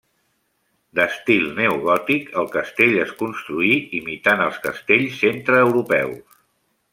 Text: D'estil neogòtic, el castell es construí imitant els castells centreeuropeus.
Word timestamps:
D'estil 0.99 1.43
neogòtic, 1.59 2.31
el 2.43 2.49
castell 2.55 2.97
es 3.03 3.11
construí 3.19 3.77
imitant 4.01 4.43
els 4.47 4.59
castells 4.65 5.21
centreeuropeus. 5.27 6.43